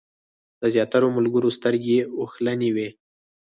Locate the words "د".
0.61-0.63